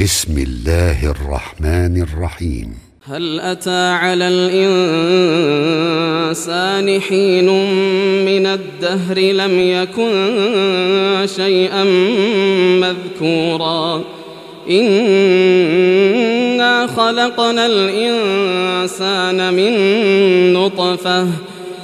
بسم 0.00 0.38
الله 0.38 1.10
الرحمن 1.10 2.02
الرحيم. 2.02 2.74
هل 3.06 3.40
أتى 3.40 3.88
على 3.90 4.28
الإنسان 6.28 7.00
حين 7.00 7.46
من 8.24 8.46
الدهر 8.46 9.18
لم 9.18 9.60
يكن 9.60 11.26
شيئا 11.36 11.84
مذكورا؟ 12.80 14.04
إنا 14.70 15.66
خلقنا 16.86 17.66
الإنسان 17.66 19.54
من 19.54 19.72
نطفة 20.52 21.26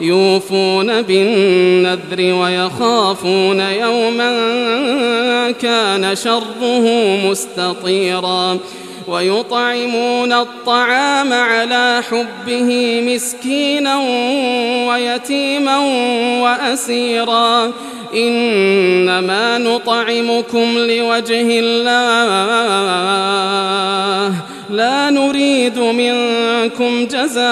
يوفون 0.00 1.02
بالنذر 1.02 2.34
ويخافون 2.34 3.60
يوما 3.60 4.30
كان 5.50 6.16
شره 6.16 6.86
مستطيرا 7.26 8.58
ويطعمون 9.08 10.32
الطعام 10.32 11.32
على 11.32 12.02
حبه 12.10 13.00
مسكينا 13.06 13.96
ويتيما 14.88 15.78
وأسيرا 16.42 17.72
إنما 18.14 19.58
نطعمكم 19.58 20.78
لوجه 20.78 21.60
الله 21.60 23.39
لا 24.70 25.10
نريد 25.10 25.78
منكم 25.78 27.06
جزاء 27.06 27.42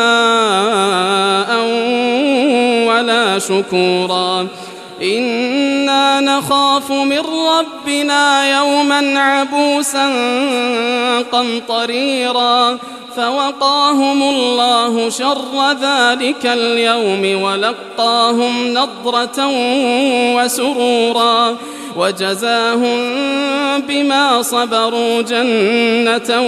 ولا 2.88 3.38
شكورا. 3.38 4.46
إنا 5.02 6.20
نخاف 6.20 6.90
من 6.92 7.22
ربنا 7.58 8.50
يوما 8.58 9.20
عبوسا 9.20 10.12
قمطريرا. 11.32 12.78
فوقاهم 13.18 14.22
الله 14.22 15.10
شر 15.10 15.72
ذلك 15.82 16.46
اليوم 16.46 17.42
ولقاهم 17.42 18.68
نضرة 18.68 19.48
وسرورا 20.36 21.56
وجزاهم 21.96 22.98
بما 23.88 24.42
صبروا 24.42 25.22
جنة 25.22 26.42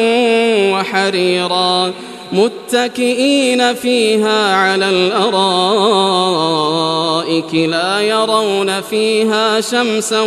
وحريرا 0.73 1.93
متكئين 2.33 3.75
فيها 3.75 4.55
على 4.55 4.89
الأرائك 4.91 5.55
لا 7.55 8.01
يرون 8.01 8.81
فيها 8.81 9.61
شمسا 9.61 10.21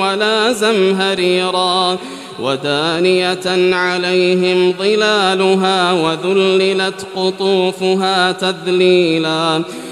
ولا 0.00 0.52
زمهريرا 0.52 1.98
ودانية 2.38 3.74
عليهم 3.76 4.72
ظلالها 4.72 5.92
وذللت 5.92 7.06
قطوفها 7.16 8.32
تذليلا 8.32 9.62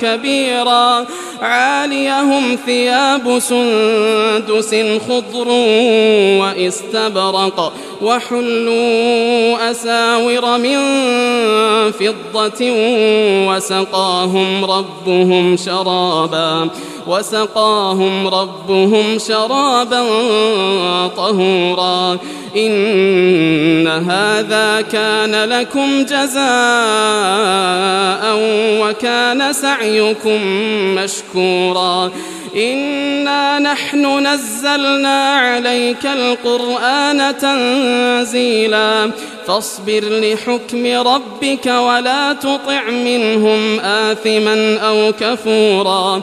كبيرا. 0.00 1.06
عاليهم 1.42 2.58
ثياب 2.66 3.38
سندس 3.38 4.74
خضر 5.08 5.48
واستبرق 6.40 7.72
وحلوا 8.02 9.70
أساور 9.70 10.58
من 10.58 10.78
فضة 11.92 12.70
وسقاهم 13.48 14.64
ربهم 14.64 15.56
شرابا 15.56 16.70
وسقاهم 17.06 18.26
ربهم 18.26 19.18
شرابا 19.18 20.02
طهورا 21.08 22.18
إن 22.56 23.88
هذا 23.88 24.80
كان 24.80 25.44
لكم 25.44 26.02
جزاء 26.02 26.42
وكان 28.80 29.52
سعيكم 29.52 30.40
مشكورا 30.94 31.31
إنا 32.56 33.58
نحن 33.58 34.26
نزلنا 34.26 35.34
عليك 35.34 36.06
القرآن 36.06 37.38
تنزيلا. 37.38 39.10
فاصبر 39.46 40.02
لحكم 40.04 40.86
ربك 40.86 41.66
ولا 41.66 42.32
تطع 42.32 42.90
منهم 42.90 43.80
آثما 43.80 44.78
أو 44.78 45.12
كفورا. 45.20 46.22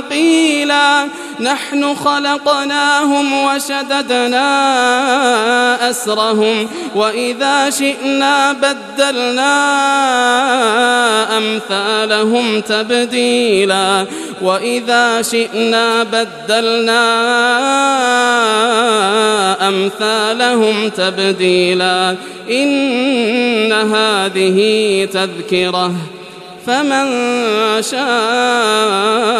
ثقيلا. 0.00 1.06
نحن 1.40 1.94
خلقناهم 1.94 3.32
وشددنا 3.32 4.40
أسرهم 5.90 6.68
وإذا 6.94 7.70
شئنا 7.70 8.52
بدلنا 8.52 9.52
أمثالهم 11.36 12.60
تبديلا. 12.60 14.06
وإذا 14.42 15.22
شئنا 15.22 16.02
بدلنا 16.02 17.28
أمثالهم 19.68 20.88
تبديلا. 20.88 22.16
إن 22.50 23.72
هذه 23.72 25.08
تذكرة. 25.12 25.92
فمن 26.66 27.06
شاء 27.82 29.39